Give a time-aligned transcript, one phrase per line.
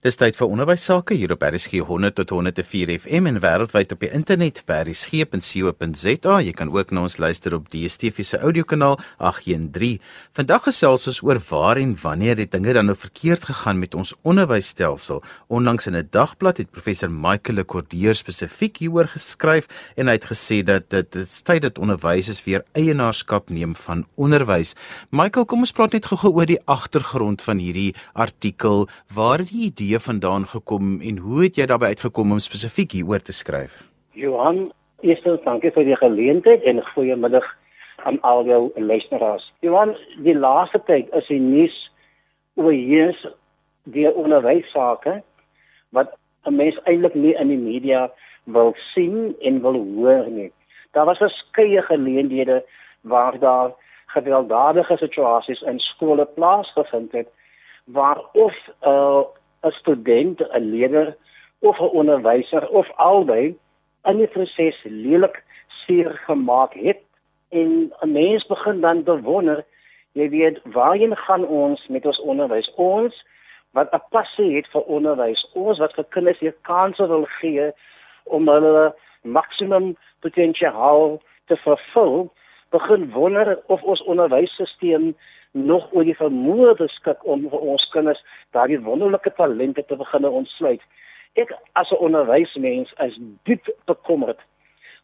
[0.00, 4.00] Dis tyd vir onderwys sake hier op RSG 100 tot 104 FM en wêreldwyd op
[4.00, 6.36] die internet by rsg.co.za.
[6.40, 9.98] Jy kan ook na ons luister op DStv se audiokanaal 813.
[10.38, 14.14] Vandag gesels ons oor waar en wanneer het dinge dan nou verkeerd gegaan met ons
[14.24, 15.20] onderwysstelsel.
[15.52, 20.64] Onlangs in 'n dagblad het professor Michael Lekordier spesifiek hieroor geskryf en hy het gesê
[20.64, 24.74] dat dit is tyd dat onderwysers weer eienaarskap neem van onderwys.
[25.10, 28.88] Michael, kom ons praat net gou-gou oor die agtergrond van hierdie artikel.
[29.12, 32.92] Waar het die idee idee vandaan gekom en hoe het jy daarbey uitgekom om spesifiek
[32.94, 33.82] hieroor te skryf?
[34.14, 34.70] Johan,
[35.02, 37.46] eerstens dankie vir die geleentheid en goeiemiddag
[38.06, 39.48] aan al jou luisteraars.
[39.66, 41.74] Johan, die laaste tyd is die nuus
[42.54, 43.16] oor hier
[43.90, 45.22] die onderwys sake
[45.90, 46.14] wat
[46.46, 48.10] 'n mens eintlik nie in die media
[48.44, 50.52] wil sien en wil hoor nie.
[50.92, 52.62] Daar was verskeie geleenthede
[53.00, 53.74] waar daar
[54.06, 57.28] gewelddadige situasies in skole plaasgevind het
[57.84, 58.54] waar of
[58.86, 59.22] uh,
[59.62, 61.16] 'n student, 'n leerder
[61.58, 63.56] of 'n onderwyser of albei
[64.04, 67.02] in die proses lelik seer gemaak het
[67.48, 69.64] en 'n mens begin dan te wonder,
[70.12, 72.74] jy weet, waarheen gaan ons met ons onderwys?
[72.74, 73.24] Ons
[73.70, 77.72] wat 'n passie het vir onderwys, ons wat vir kinders hier kansse wil gee
[78.24, 82.32] om hulle maksimum potensiaal te vervul,
[82.70, 85.14] begin wonder of ons onderwysstelsel
[85.52, 88.22] nog oor die vermoë beskik om vir ons kinders
[88.54, 90.82] daardie wonderlike talente te begin ontsluit.
[91.34, 94.38] Ek as 'n onderwysmens is diep bekommerd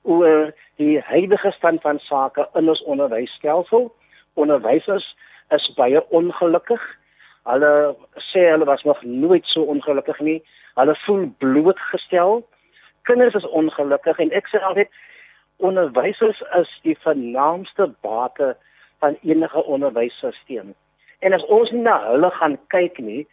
[0.03, 3.95] oor die huidige stand van sake in ons onderwysstelsel.
[4.35, 5.17] Onderwysers
[5.51, 6.83] is baie ongelukkig.
[7.43, 7.97] Hulle
[8.33, 10.43] sê hulle was nog nooit so ongelukkig nie.
[10.75, 12.49] Hulle voel blootgestel.
[13.03, 14.91] Kinders is ongelukkig en ek sê altyd
[15.57, 18.57] onderwysers is die vernaamste bate
[18.99, 20.75] van enige onderwysstelsel.
[21.19, 23.27] En as ons nie na hulle gaan kyk nie,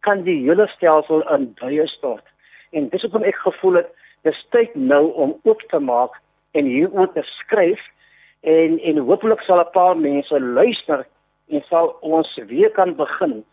[0.00, 2.26] kan die hele stelsel in duie stort.
[2.70, 3.90] En dis hoekom ek gevoel het
[4.24, 6.16] dis tyd nou om oop te maak
[6.58, 7.80] en hieroor te skryf
[8.40, 11.06] en en hopelik sal 'n paar mense luister
[11.48, 13.44] en sal ons weer kan begin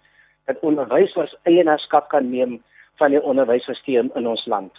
[0.45, 2.61] dat onderwysers eienaarskap kan neem
[2.95, 4.73] van die onderwysstelsel in ons land.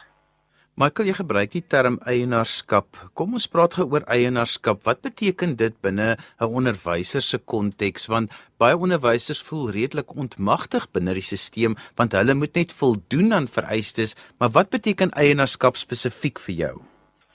[0.72, 2.97] Michael, jy gebruik die term eienaarskap.
[3.12, 4.78] Kom ons praat gou oor eienaarskap.
[4.88, 8.09] Wat beteken dit binne 'n onderwyser se konteks?
[8.09, 13.49] Want baie onderwysers voel redelik ontmagtig binne die stelsel want hulle moet net voldoen aan
[13.49, 16.81] vereistes, maar wat beteken eienaarskap spesifiek vir jou?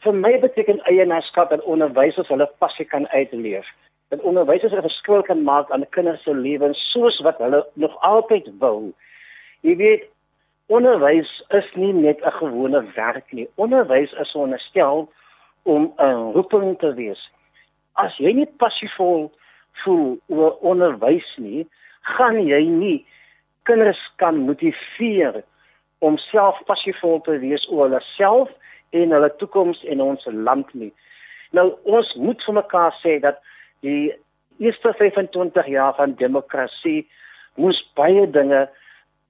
[0.02, 3.66] Vir my beteken eienaarskap dat onderwysers hulle passie kan uitleef.
[4.10, 8.50] Dat onderwysers 'n verskil kan maak aan kinders se lewens soos wat hulle nog altyd
[8.60, 8.94] wou.
[9.62, 10.10] Jy weet,
[10.68, 13.48] Onderwys is nie net 'n gewone werk nie.
[13.56, 15.10] Onderwys is onderstel
[15.64, 17.30] om 'n roeping te wees.
[17.94, 19.32] As jy nie passievol
[19.84, 21.68] voel oor onderwys nie,
[22.02, 23.06] gaan jy nie
[23.64, 25.44] kinders kan motiveer
[26.00, 28.50] om self passievol te wees oor hulle self
[28.90, 30.94] en hulle toekoms in ons land nie.
[31.52, 33.40] Nou ons moet vir mekaar sê dat
[33.80, 34.14] die
[34.58, 37.08] eerste 25 jaar van demokrasie
[37.56, 38.70] moes baie dinge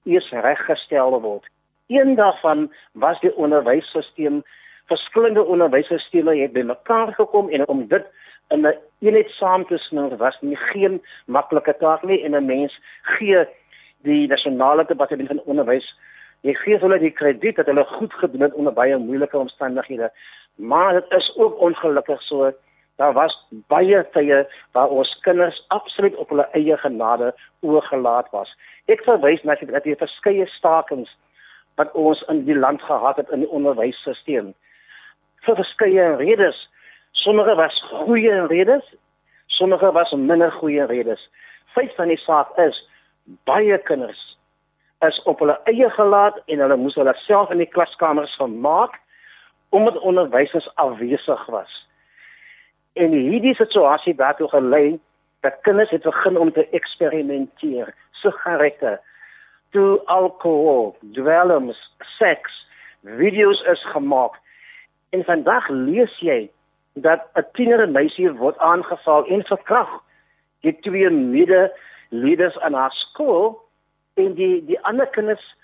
[0.08, 1.46] eers reggestel word.
[1.88, 4.42] Een daarvan was die onderwysstelsel.
[4.86, 8.06] Verskillende onderwysstelsels het bymekaar gekom en om dit
[8.48, 12.80] in 'n eenheid saam te snoer was nie geen maklike taak nie en 'n mens
[13.02, 13.46] gee
[14.02, 15.98] die nasionale departement van onderwys
[16.42, 20.12] jy gee hulle die krediet dat hulle goed gedoen het onder baie moeilike omstandighede
[20.56, 22.54] maar dit is ook ongelukkig so
[22.98, 24.42] daar was baie tye
[24.72, 28.54] waar ons kinders absoluut op hulle eie genade oorgelaat was.
[28.86, 31.12] Ek verwys na dat die verskeie stakings
[31.78, 34.54] wat ons in die land gehad het in die onderwysstelsel.
[35.46, 36.58] Vir verskeie redes.
[37.12, 38.86] Sommige was goeie redes,
[39.48, 41.30] sommige was minder goeie redes.
[41.74, 42.82] Feit van die saak is
[43.46, 44.38] baie kinders
[45.06, 48.98] is op hulle eie gelaat en hulle moes hulle self in die klaskamers vermaak
[49.70, 51.87] omdat onderwysers afwesig was
[52.98, 55.00] en hierdie situasie het toe gelei
[55.46, 57.94] dat kinders het begin om te eksperimenteer.
[58.12, 59.00] Sigarette
[59.70, 61.80] toe alkohol dwelms
[62.18, 62.66] seks
[63.04, 64.40] video's is gemaak.
[65.10, 66.50] En vandag lees jy
[66.94, 70.04] dat 'n tiener meisie word aangeval en verkrag
[70.62, 71.72] die twee mede
[72.10, 73.62] leerders aan haar skool
[74.14, 75.56] en die die ander kinders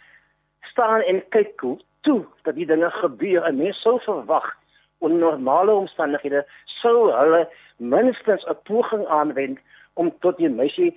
[0.61, 1.63] staan en kyk
[2.01, 3.43] toe dat die dinge gebeur.
[3.43, 4.55] En mense sou verwag
[5.03, 6.45] onder normale omstandighede
[6.79, 7.47] sou hulle
[7.77, 9.59] minstens 'n poging aanwend
[9.93, 10.91] om tot die meisie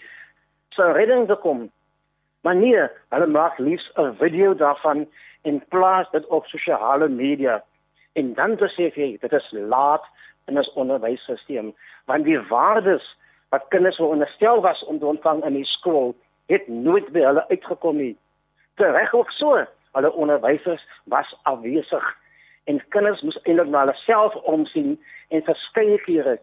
[0.68, 1.70] se redding te kom.
[2.40, 5.08] Maar nee, hulle maak liefs 'n video daarvan
[5.42, 7.64] en plaas dit op sosiale media.
[8.12, 10.04] En dan sê jy dit is laat
[10.46, 11.74] in ons onderwysstelsel
[12.04, 13.16] want die waardes
[13.48, 16.14] wat kinders wou onderstel was om te ontvang in die skool
[16.46, 18.16] het nooit by hulle uitgekom nie.
[18.74, 19.64] Tereg ook so.
[19.92, 22.16] Hulle onderwysers was afwesig
[22.66, 24.96] en kinders moes eintlik na hulle self omsien
[25.34, 26.38] en verskeie kere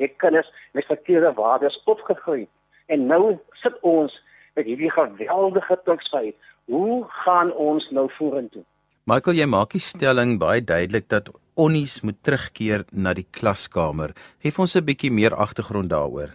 [0.00, 2.46] het kinders met verkeerde waardes opgegroei.
[2.86, 4.14] En nou sit ons
[4.54, 6.34] met hierdie geweldige toksheid.
[6.64, 8.64] Hoe gaan ons nou vorentoe?
[9.04, 11.28] Michael, jy maak die stelling baie duidelik dat
[11.60, 14.14] onnies moet terugkeer na die klaskamer.
[14.42, 16.32] Geef ons 'n bietjie meer agtergrond daaroor.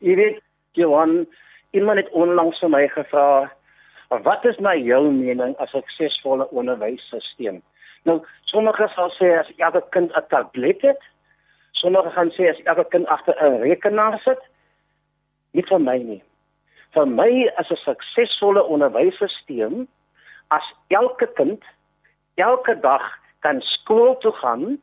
[0.00, 1.26] Jy weet, Johan,
[1.70, 3.52] iemand het onlangs vir my gevra,
[4.08, 7.62] "Wat is na jou mening 'n suksesvolle onderwysstelsel?"
[8.02, 11.02] Nou, sommige sal sê as elke kind 'n tablet het,
[11.72, 14.40] sommige gaan sê as elke kind agter 'n rekenaar sit.
[15.52, 16.22] Nie vir my nie.
[16.94, 19.86] Vir my is 'n suksesvolle onderwysstelsel
[20.48, 21.62] as elke kind
[22.34, 23.02] elke dag
[23.40, 24.78] kan skool toe gaan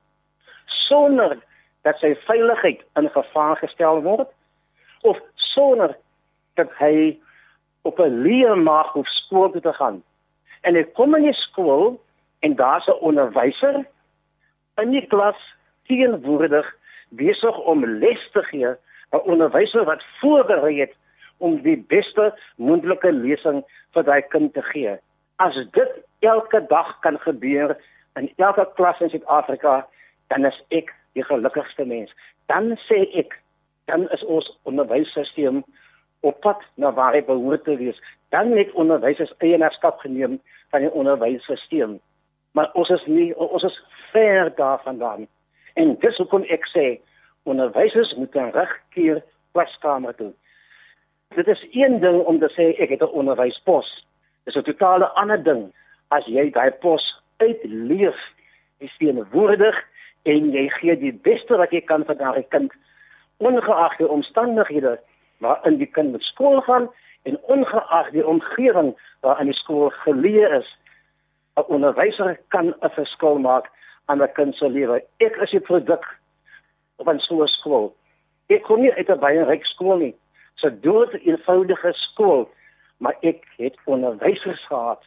[0.66, 1.38] sonder
[1.82, 4.30] dat sy veiligheid in gevaar gestel word
[5.02, 5.98] of sonder
[6.56, 7.20] dat hy
[7.82, 10.04] op 'n leer mag hoef skool toe te gaan.
[10.62, 12.02] En hy kom in die skool
[12.40, 13.86] en daar's 'n onderwyser
[14.76, 15.40] in die klas
[15.88, 16.76] teenwoordig
[17.10, 18.76] besig om les te gee,
[19.12, 20.94] 'n onderwyser wat voorberei het
[21.38, 23.64] om die beste moontlike lesing
[23.94, 24.98] vir daai kind te gee.
[25.36, 27.78] As dit elke dag kan gebeur
[28.16, 29.88] in elke klas in Suid-Afrika,
[30.28, 32.14] dan is ek die gelukkigste mens.
[32.46, 33.38] Dan sê ek,
[33.86, 35.62] dan is ons onderwysstelsel
[36.26, 38.00] op pad na waar hy behoort te wees.
[38.30, 40.40] Dan het onderwysers eienaarskap geneem
[40.74, 42.00] van die onderwysstelsel.
[42.58, 43.76] Maar ons is nie ons is
[44.12, 45.28] ver daarvandaan.
[45.78, 46.86] En dis hoekom ek sê
[47.46, 49.20] onderwysers moet terugkeer
[49.54, 50.32] klaskamer toe.
[51.38, 53.92] Dit is een ding om te sê ek het 'n onderwyspos
[54.50, 55.70] is 'n totale ander ding
[56.08, 57.06] as jy daai pos
[57.38, 58.20] uitleef,
[58.80, 59.78] jy sien woordig
[60.24, 62.72] en jy gee die beste wat jy kan vir daai kind
[63.38, 65.00] ongeag die omstandighede
[65.38, 66.90] waarin die kind met skool gaan
[67.24, 70.78] en ongeag die omgewing waarin die skool geleë is.
[71.58, 73.66] 'n Onderwyser kan 'n verskil maak
[74.06, 75.04] aan 'n kind se lewe.
[75.18, 76.06] Ek is 'n produk
[76.98, 77.96] van so 'n skool.
[78.48, 80.16] Ek kom nie uit 'n baie ryk skool nie.
[80.56, 82.50] So dood eenvoudige skool
[82.98, 85.04] maar ek het onderwysers gehad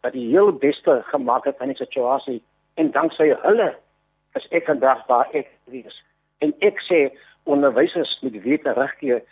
[0.00, 2.42] wat die heel beste gemaak het van die situasie
[2.74, 3.74] en danksy hulle
[4.32, 6.02] is ek vandag waar ek is
[6.38, 7.00] en ek sê
[7.44, 9.22] onderwysers moet weet terugkeer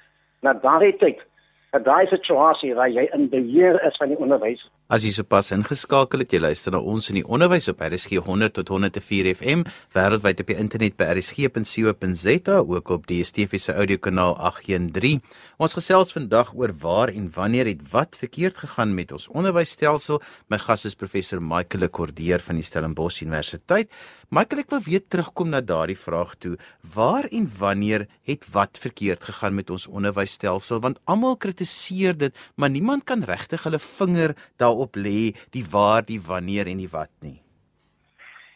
[0.41, 1.25] na daardie tyd
[1.73, 6.21] na daai situasie waar jy in beheer is van die onderwys As jy sopas ingeskakel
[6.21, 9.63] het, jy luister na ons in die onderwys op RSG 100 tot 104 FM,
[9.97, 15.23] wêreldwyd op die internet by rsg.co.za, ook op die DSTV se audiokanaal 813.
[15.57, 20.21] Ons gesels vandag oor waar en wanneer het wat verkeerd gegaan met ons onderwysstelsel.
[20.53, 23.89] My gas is professor Michael Kordeer van die Stellenbosch Universiteit.
[24.33, 26.55] Michael, ek wil weer terugkom na daardie vraag toe.
[26.95, 30.81] Waar en wanneer het wat verkeerd gegaan met ons onderwysstelsel?
[30.81, 36.05] Want almal kritiseer dit, maar niemand kan regtig hulle vinger daar daarop lê die waar,
[36.05, 37.41] die wanneer en die wat nie.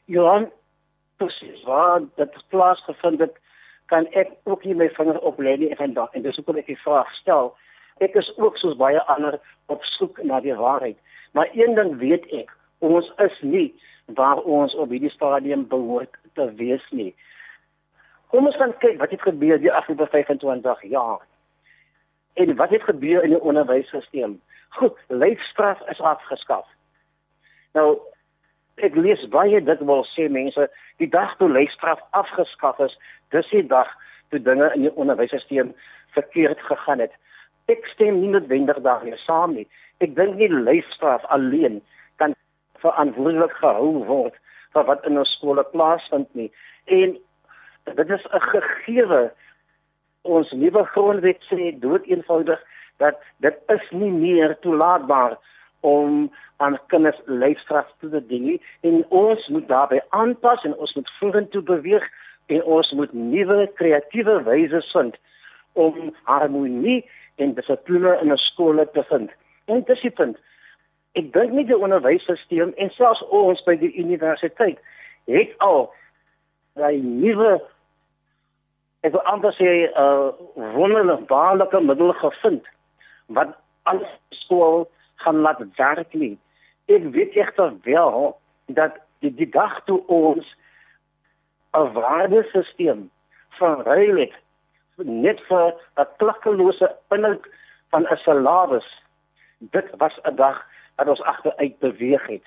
[0.06, 0.50] Johan,
[1.17, 3.37] presies waar dit plaasgevind het,
[3.87, 6.67] kan ek ook nie my vinger op lê nie en dan en dis hoekom ek
[6.67, 7.55] die vraag stel.
[8.00, 10.96] Ek is ook soos baie ander op soek na die waarheid.
[11.32, 13.72] Maar een ding weet ek, ons is nie
[14.06, 17.14] waar ons op hierdie stadium behoort te wees nie.
[18.31, 21.22] Kom ons gaan kyk wat het gebeur die afgelope 25 jaar.
[22.34, 24.37] En wat het gebeur in die onderwysstelsel?
[24.68, 26.66] Goed, leefstraf is afgeskaf.
[27.72, 27.98] Nou
[28.76, 30.69] ek lees baie dit wil sê mense,
[31.00, 32.96] die dag toe leefstraf afgeskaf is,
[33.32, 33.88] dis die dag
[34.31, 35.72] toe dinge in die onderwysstelsel
[36.17, 37.14] verkeerd gegaan het.
[37.72, 39.67] Ek stem nie noodwendig daarmee saam nie.
[40.05, 41.81] Ek dink nie leefstraf alleen
[42.20, 42.36] kan
[42.84, 44.36] verantwoordelik gehou word
[44.76, 46.50] vir wat in ons skole plaasvind nie.
[46.93, 47.17] En
[47.96, 49.32] dit is 'n gegewe
[50.22, 52.60] ons nuwe grondwet sê dood eenvoudig
[52.96, 55.36] dat dit is nie meer toelaatbaar
[55.81, 61.10] om aan kinders leefstraf toe te dien en ons moet daarbey aanpas en ons moet
[61.19, 62.08] vorentoe beweeg
[62.46, 65.17] en ons moet nuwe kreatiewe wyse vind
[65.72, 67.05] om harmonie
[67.36, 69.31] en dissipline in 'n skool te vind.
[69.65, 70.38] En dis die punt.
[71.12, 74.79] Ek dink nie die onderwysstelsel en selfs ons by die universiteit
[75.24, 75.93] het al
[76.72, 77.60] daai nuwe
[79.00, 80.29] ek wil anders sê 'n uh,
[80.74, 82.65] wonderlike middel gevind
[83.26, 86.38] wat alles skool gaan laat werk nie.
[86.86, 90.46] Ek weet egter wel dat die, die dag toe ons
[91.72, 93.10] 'n waardesisteem
[93.58, 94.34] van reilig
[94.96, 97.46] net vir 'n klakkelose inhoud
[97.90, 98.88] van 'n salaris
[99.58, 100.66] dit was 'n dag
[100.96, 102.44] wat ons agteruit beweeg het.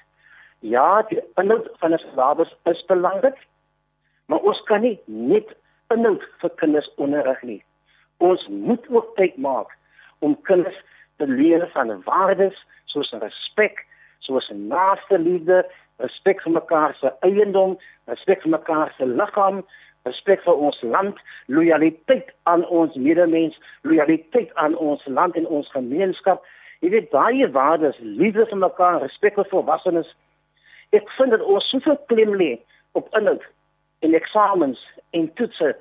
[0.59, 3.47] Ja, die inhoud van 'n salaris is belangrik,
[4.25, 5.55] maar ons kan nie net
[5.87, 7.63] inhoud vir kinders onderrig nie.
[8.17, 9.77] Ons moet ook tyd maak
[10.25, 10.77] om kinders
[11.17, 13.85] te leer van waardes soos respek,
[14.19, 15.63] soos naaste liefde,
[15.99, 17.77] respek vir mekaar se eiendom,
[18.11, 19.61] respek vir mekaar se liggaam,
[20.07, 26.43] respek vir ons land, lojaliteit aan ons medemens, lojaliteit aan ons land en ons gemeenskap.
[26.79, 30.07] Jy weet baie waardes, liefde vir mekaar, respek vir volwassenes.
[30.95, 32.53] Ek vind dit ons soveel klem lê
[32.97, 33.43] op inhoud
[34.07, 34.79] in eksamens
[35.17, 35.75] en toetse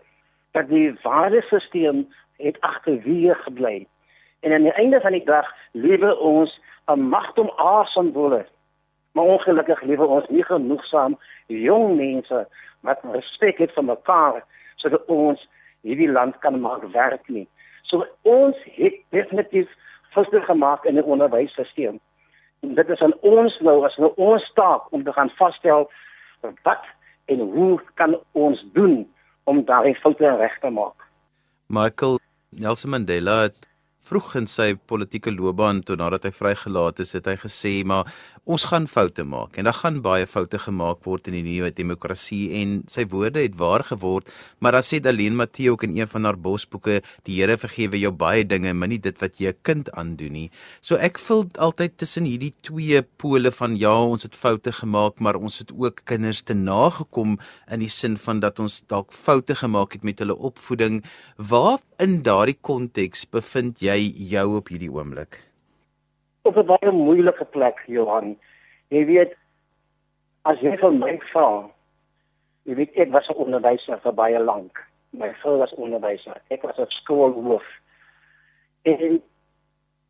[0.57, 2.02] dat die waardesisteem
[2.42, 3.87] het agterweë gebly.
[4.40, 8.47] En aan die einde van die dag lewe ons 'n magtom asemwole.
[9.12, 12.47] Maar ongelukkig lewe ons nie genoegsaam jong mense
[12.80, 14.45] wat respek het vir mekaar
[14.76, 15.49] sodat ons
[15.80, 17.49] hierdie land kan maak werk nie.
[17.83, 19.68] So ons het definitief
[20.11, 21.99] foute gemaak in die onderwysstelsel.
[22.61, 25.90] En dit is aan ons nou as nou ons taak om te gaan vasstel
[26.62, 26.85] wat
[27.25, 29.02] en hoe kan ons doen
[29.45, 31.07] om daardie foute reg te maak.
[31.66, 32.18] Michael
[32.50, 33.68] Nelson Mandela het
[34.08, 38.08] vroeg in sy politieke loopbaan toe nadat hy vrygelaat is, het hy gesê maar
[38.48, 42.46] ons gaan foute maak en daar gaan baie foute gemaak word in die nuwe demokrasie
[42.62, 44.30] en sy woorde het waar geword,
[44.64, 48.12] maar dan sê Daleen Matthee ook in een van haar bosboeke, die Here vergewe jou
[48.16, 50.50] baie dinge, maar nie dit wat jy 'n kind aandoen nie.
[50.80, 55.36] So ek voel altyd tussen hierdie twee pole van ja, ons het foute gemaak, maar
[55.36, 57.38] ons het ook kinders te nagekom
[57.70, 61.04] in die sin van dat ons dalk foute gemaak het met hulle opvoeding.
[61.36, 65.48] Waar in daardie konteks bevind jy jou op hierdie oomblik?
[66.48, 68.38] op 'n baie moeilike plek, Johan.
[68.88, 69.36] Jy weet
[70.42, 71.68] as jy van my vra,
[72.62, 74.86] jy weet ek was 'n onderwyser vir baie lank.
[75.10, 76.40] My vrou was onderwyser.
[76.48, 77.66] Ek was 'n skoolhoof.
[78.82, 79.22] En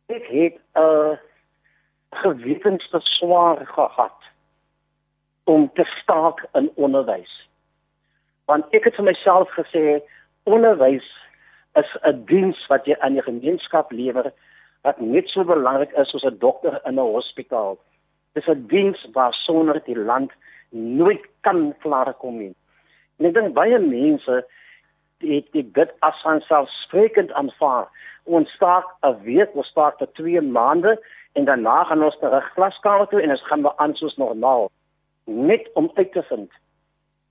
[0.07, 1.17] ek het 'n uh,
[2.09, 4.19] gewetensbeswaar gehad
[5.43, 7.49] om te staak in onderwys.
[8.45, 10.01] Want ek het vir myself gesê
[10.43, 11.07] onderwys
[11.75, 14.31] is 'n diens wat jy aan die gemeenskap lewer
[14.81, 17.77] wat net so belangrik is soos 'n dokter in 'n hospitaal.
[18.33, 20.31] Dis 'n diens waar sonder die land
[20.71, 22.55] nooit kan klaarkom nie.
[23.17, 24.45] En ek dink baie mense
[25.19, 27.87] het dit as vanselfsprekend aanvaar.
[28.23, 30.99] Ons staak 'n week, ons staak vir 2 maande
[31.33, 34.71] en daarna gaan ons terug klaskamer toe en ons gaan weer aan soos normaal.
[35.25, 36.51] Net om uit te vind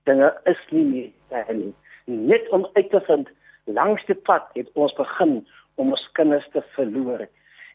[0.04, 0.84] dinge is nie
[1.30, 1.74] meer nie.
[2.04, 3.28] Net om uit te vind
[3.74, 5.40] langs die pad het ons begin
[5.74, 7.26] om ons kinders te verloor.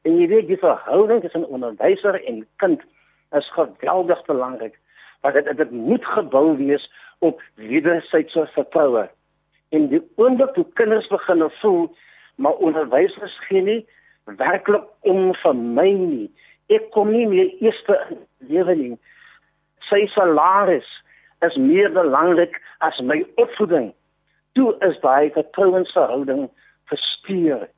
[0.03, 2.81] En jy weet die verhouding tussen onderwyser en kind
[3.37, 4.79] is geweldig belangrik.
[5.21, 9.07] Want dit dit moet gebou wees op wederwysige vertroue.
[9.69, 11.87] En die oomblik toe kinders begin voel
[12.35, 13.81] maar onderwysers gee nie
[14.25, 16.29] werklik om vir my nie.
[16.73, 18.93] Ek kom nie meer eerste in lewe nie.
[19.89, 20.87] Sy salaris
[21.45, 23.91] is meer belangrik as my opvoeding.
[24.53, 26.49] Toe is daai vertrouensverhouding
[26.85, 27.69] versteur.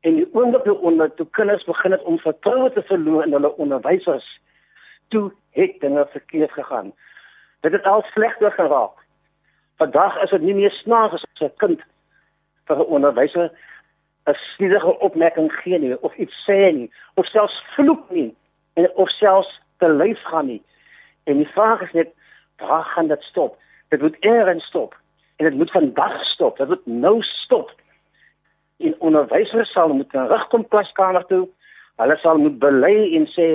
[0.00, 4.40] En die oomblik onder toe kinders begin het om vertroue te verloor in hulle onderwysers,
[5.08, 6.92] toe het dinge verkeerd gegaan.
[7.60, 9.04] Dit het al slegter geraak.
[9.76, 11.80] Vandag is dit nie meer snaaks as 'n kind
[12.66, 13.50] vir 'n onderwyser
[14.26, 18.36] 'n sniedige opmerking gee nie of iets sê nie of selfs vloek nie
[18.74, 20.62] en of selfs te lyf gaan nie.
[21.24, 22.12] En die vraag is net
[22.56, 23.58] waar gaan dit stop?
[23.88, 24.96] Dit moet eers stop.
[25.44, 26.56] En dit moet vandag stop.
[26.56, 27.72] Dit moet nou stop
[28.76, 31.48] en onderwysers sal moet terugkom klaskamer toe.
[32.00, 33.48] Hulle sal moet bely en sê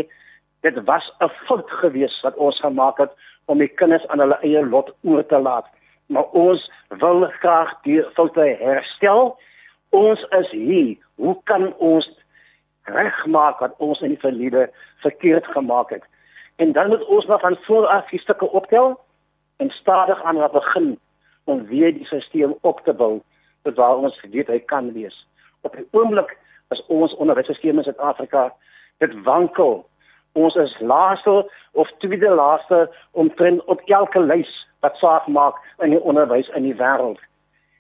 [0.65, 3.12] dit was 'n fout geweest wat ons gemaak het
[3.46, 5.65] om die kinders aan hulle eie lot oor te laat.
[6.05, 9.38] Maar ons wil graag die foute herstel.
[9.89, 10.98] Ons is hier.
[11.15, 12.10] Hoe kan ons
[12.84, 16.03] regmaak wat ons in die verlede verkeerd gemaak het?
[16.55, 19.00] En dan moet ons nog van voor af die stukke optel
[19.58, 21.00] en stadig aan begin
[21.49, 23.19] om weer die stelsel op te bou
[23.67, 25.15] tot waar ons weet hy kan wees.
[25.65, 26.35] Op die oomblik
[26.73, 28.49] is ons onderwysstelsel in Suid-Afrika
[29.03, 29.81] dit wankel.
[30.37, 31.41] Ons is laaste
[31.71, 34.51] of tweede laaste omtrent op elke lys
[34.85, 37.19] wat saak maak in die onderwys in die wêreld.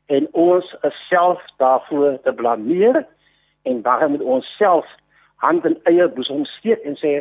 [0.09, 3.05] En ons is self daarvoor te blameer
[3.69, 4.87] en daarom moet ons self
[5.45, 7.19] hand in eie boesem steek en sê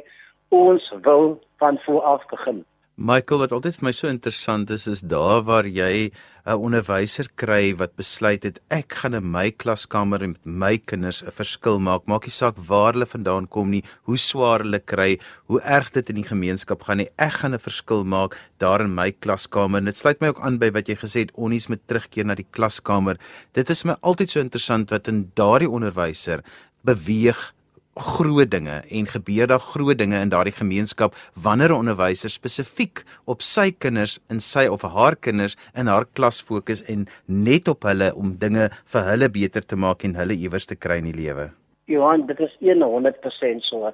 [0.54, 2.64] ons wil van voor af begin.
[2.98, 7.70] Michael wat altyd vir my so interessant is is daar waar jy 'n onderwyser kry
[7.78, 12.08] wat besluit het ek gaan in my klaskamer met my kinders 'n verskil maak.
[12.08, 16.10] Maak nie saak waar hulle vandaan kom nie hoe swaar hulle kry hoe erg dit
[16.10, 17.08] in die gemeenskap gaan nie.
[17.16, 19.78] Ek gaan 'n verskil maak daar in my klaskamer.
[19.78, 22.34] En dit sluit my ook aan by wat jy gesê het onnies met terugkeer na
[22.34, 23.16] die klaskamer.
[23.52, 26.42] Dit is my altyd so interessant wat in daardie onderwyser
[26.84, 27.54] beweeg
[28.00, 33.42] groot dinge en gebeur daar groot dinge in daardie gemeenskap wanneer 'n onderwyser spesifiek op
[33.42, 38.14] sy kinders in sy of haar kinders in haar klas fokus en net op hulle
[38.14, 41.50] om dinge vir hulle beter te maak en hulle iewers te kry in die lewe.
[41.84, 43.92] Johan, dit is 100% so.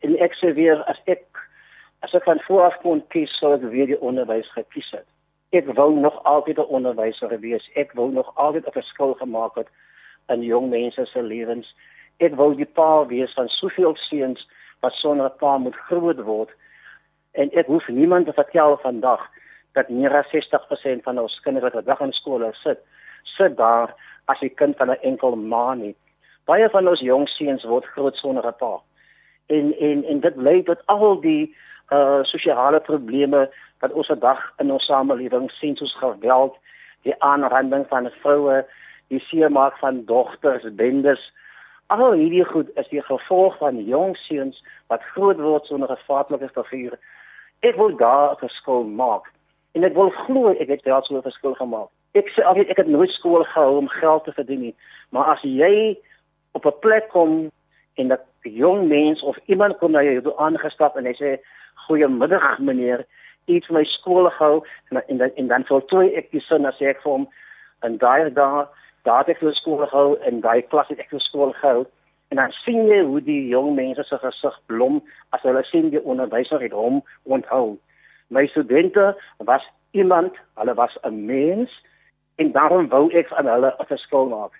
[0.00, 1.24] En ek sê weer as ek
[2.04, 5.06] as ek van voor af kon kies sou ek weer die onderwys gekies het.
[5.56, 7.70] Ek wou nog altyd 'n onderwyser wees.
[7.74, 9.68] Ek wou nog altyd 'n verskil gemaak het
[10.28, 11.74] in jong mense se lewens.
[12.18, 14.46] Ek wou die pa wees van soveel seuns
[14.80, 16.50] wat sonder 'n pa moet groot word.
[17.32, 19.28] En ek hoef niemand te vertel vandag
[19.72, 22.78] dat meer as 60% van ons kinders wat dag in skole sit,
[23.22, 23.94] sit daar
[24.24, 25.94] as 'n kind van 'n enkel ma nie.
[26.44, 28.80] Baie van ons jong seuns word groot sonder 'n pa.
[29.46, 31.54] En en en dit lei tot al die
[31.92, 36.56] uh sosiale probleme wat ons vandag in ons samelewing sien soos geweld,
[37.02, 38.64] die aanranding van vroue,
[39.08, 41.32] die seermaak van dogters, bendes.
[41.86, 46.64] Al hierdie goed is die gevolg van jong seuns wat groot word sonder 'n vaderlike
[46.64, 46.98] figuur.
[47.60, 49.32] Ek wil daar 'n verskil maak.
[49.72, 51.88] En ek wil glo ek het wel so 'n verskil gemaak.
[52.12, 54.74] Ek sê altyd ek het nooit skool gehou om geld te verdien nie,
[55.10, 55.98] maar as jy
[56.52, 57.50] op 'n plek kom
[57.94, 61.38] en 'n jong mens of iemand kom na jou toe aangestap en hy sê
[61.74, 63.06] goeiemiddag meneer,
[63.44, 67.02] iets my skool gehou en en dan en dan voltooi ek die sin as ek
[67.02, 67.28] vir hom
[67.80, 68.68] en daai daar
[69.06, 71.86] daar het ek vir skool gehou en daai klas het ek vir skool gehou
[72.34, 75.00] en dan sien jy hoe die jong mense se gesig blom
[75.36, 77.78] as hulle sien die onderwyser het hom onthou.
[78.34, 79.62] My studente was
[79.94, 81.70] iemand, hulle was 'n mens
[82.36, 84.52] en daarom wou ek aan hulle 'n verskil maak.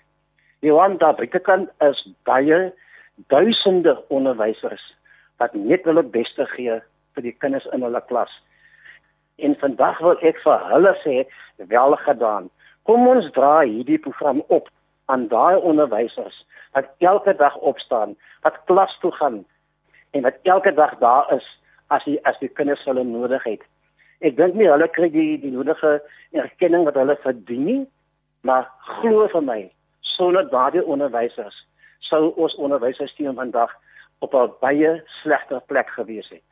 [0.59, 2.73] Die want daar buitekant is baie
[3.27, 4.95] duisende onderwysers
[5.37, 6.81] wat net hulle beste gee
[7.13, 8.31] vir die kinders in hulle klas.
[9.35, 11.25] En vandag wil ek vir hulle sê
[11.57, 12.49] wel gedaan.
[12.87, 14.69] Kom ons dra hierdie program op
[15.11, 16.37] aan daai onderwysers
[16.75, 18.15] wat elke dag opstaan,
[18.47, 19.41] wat klas toe gaan
[20.15, 21.47] en wat elke dag daar is
[21.91, 23.63] as die as die kinders hulle nodig het.
[24.23, 25.97] Ek dink nie hulle kry die die nodige
[26.31, 27.81] erkenning wat hulle verdien nie,
[28.47, 29.59] maar glo vir my,
[30.15, 31.59] sonder daardie onderwysers
[32.07, 33.73] sou ons onderwysstelsel vandag
[34.23, 36.43] op 'n baie slegter plek gewees het.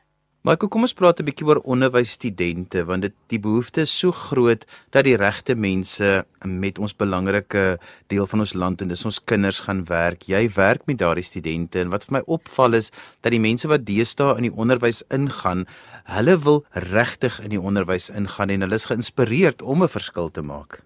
[0.46, 4.62] Michael, kom ons praat 'n bietjie oor onderwysstudente want dit die behoefte is so groot
[4.94, 9.58] dat die regte mense met ons belangrike deel van ons land en dis ons kinders
[9.66, 10.28] gaan werk.
[10.30, 12.92] Jy werk met daardie studente en wat vir my opval is
[13.22, 15.66] dat die mense wat deesdae in die onderwys ingaan,
[16.14, 16.62] hulle wil
[16.94, 20.82] regtig in die onderwys ingaan en hulle is geïnspireerd om 'n verskil te maak.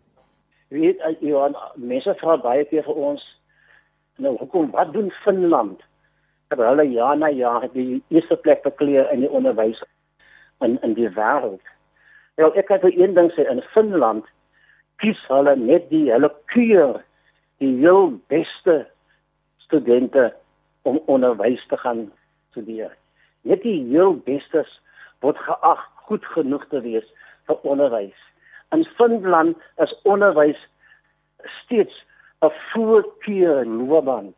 [0.71, 3.21] Weet jy, Johan, mense vra baie vir ons
[4.17, 5.90] nou hoekom wat doen Finland?
[6.51, 9.83] Dat hulle jaar na jaar die eerste plek bekleer in die onderwys
[10.61, 11.63] in in die wêreld.
[12.35, 14.27] Wel ek kan vir een ding sê in Finland
[15.03, 16.99] kies hulle net die hulle keur
[17.63, 18.83] die heel beste
[19.67, 20.33] studente
[20.83, 22.09] om onderwys te gaan
[22.51, 22.91] studeer.
[23.47, 24.73] Net die heel bestes
[25.23, 27.07] word geag goed genoeg te wees
[27.47, 28.19] vir onderwys.
[28.75, 30.59] In Finland is onderwys
[31.63, 31.95] steeds
[32.43, 34.35] 'n voorkeur loopbaan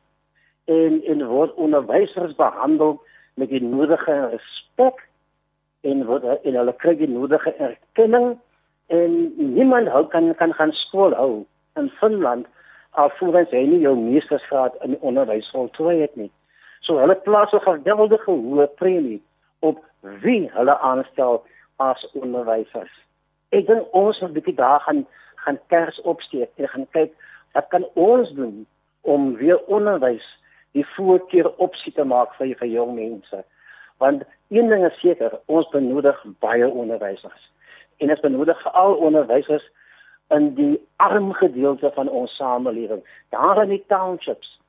[0.65, 3.01] en en word onderwysers behandel
[3.35, 5.09] met die nodige respek
[5.81, 8.39] en word en hulle kry die nodige erkenning
[8.87, 11.45] en niemand hou kan kan gaan skool hou
[11.81, 12.47] in Finland
[12.91, 16.31] alvorens hy nie jou meestersgraad in onderwys voltooi het nie.
[16.81, 19.23] So hulle plaas 'n geweldige hoë premie
[19.61, 19.79] op
[20.23, 21.43] wie hulle aanstel
[21.77, 22.93] as onderwysers.
[23.51, 25.07] Ek dink ons moet 'n bietjie daar gaan
[25.45, 27.13] gaan kers opsteek en gaan kyk
[27.53, 28.67] wat kan ons doen
[29.01, 30.27] om weer onderwys
[30.73, 33.45] die voorkeur opsie te maak vir vir jong mense.
[34.03, 37.51] Want een ding is seker, ons benodig baie onderwysers.
[37.99, 39.65] En ons benodig veral onderwysers
[40.33, 44.61] in die arm gedeelte van ons samelewing, daar in die townships,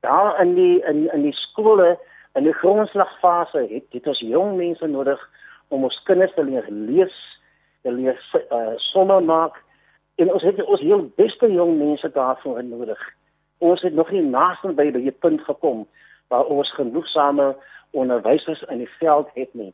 [0.00, 1.98] daar in die in in die skole
[2.34, 5.20] in die grondslagfase het dit ons jong mense nodig
[5.68, 7.14] om ons kinders te leer lees,
[7.82, 8.18] te leer
[8.50, 9.60] uh, somme maak
[10.14, 13.02] en ons het ons heel beste jong mense daarvoor nodig
[13.62, 15.84] ons het nog nie naaste by die punt gekom
[16.34, 17.52] waar ons genoegsame
[17.90, 19.70] onderwysers in die veld het nie.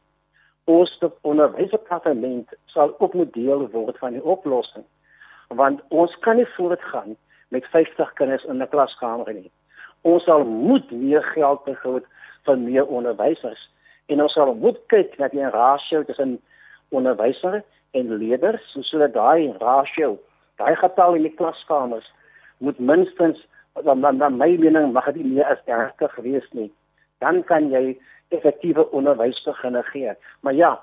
[0.68, 0.92] Ons
[1.24, 4.85] onderwysdepartement sal ook moet deel word van die oplossing.
[5.48, 7.16] Want ons kan nie voortgaan
[7.48, 9.51] met 50 kinders in 'n klaskamer nie.
[10.03, 12.05] Ons sal moet meer geld begroot
[12.44, 13.70] vir meer onderwysers
[14.07, 16.40] en ons sal moet kyk na die rasio tussen
[16.88, 20.18] onderwysers en leerders sodat daai rasio,
[20.57, 22.12] daai getal in die klaskamers
[22.59, 23.46] moet minstens
[23.85, 26.73] dan dan dan my mening mag dit nie as ernstig gewees nie.
[27.19, 30.12] Dan kan jy effektiewe onderwys begin gee.
[30.41, 30.81] Maar ja,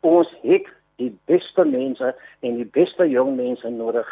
[0.00, 4.08] ons het die beste mense en die beste jong mense nodig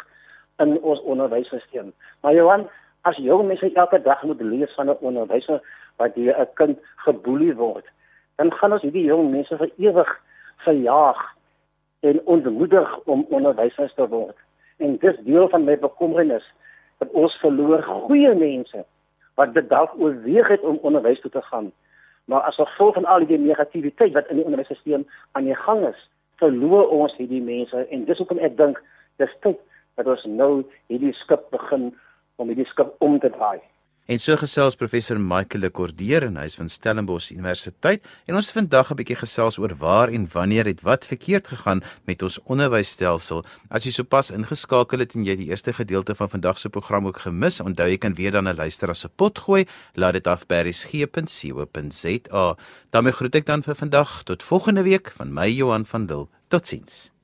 [0.57, 1.91] in ons onderwysstelsel.
[2.21, 2.67] Maar Johan,
[3.01, 5.61] as jong mense elke dag moet lees van 'n onderwyser
[5.97, 7.85] wat deur 'n kind geboelie word,
[8.35, 10.21] dan gaan ons hierdie jong mense vir ewig
[10.57, 11.35] verjaag
[11.99, 14.37] en ontmoedig om onderwysers te word.
[14.77, 16.43] En dis deel van my bekommernis
[16.97, 18.85] dat ons verloor goeie mense
[19.35, 21.71] wat dit dalk oorweeg het om onderwys toe te gaan
[22.25, 26.09] Maar as gevolg van al die negativiteit wat in die onderwysstelsel aan die gang is,
[26.41, 28.81] verloor ons hierdie mense en dis hoekom ek dink
[29.21, 29.59] dis tyd
[29.95, 30.49] dat ons nou
[30.91, 31.91] hierdie skip begin
[32.41, 33.61] om hierdie skip om te draai.
[34.05, 38.91] En so gesels professor Michael Lekordeer en hy is van Stellenbosch Universiteit en ons vandag
[38.91, 43.43] 'n bietjie gesels oor waar en wanneer het wat verkeerd gegaan met ons onderwysstelsel.
[43.69, 47.17] As jy sopas ingeskakel het en jy die eerste gedeelte van vandag se program ook
[47.25, 49.65] gemis, onthou jy kan weer dan 'n luister as 'n pot gooi.
[49.95, 52.55] Laat dit af by resgep.co.za.
[52.91, 56.29] daarmee groet ek dan vir vandag tot volgende week van my Johan van Dil.
[56.47, 57.14] Totsiens.